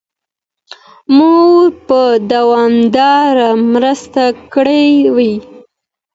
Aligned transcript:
مور 1.15 1.65
به 1.87 2.01
دوامداره 2.31 3.49
مرسته 3.73 4.23
کړې 4.53 4.87
وي. 5.15 5.33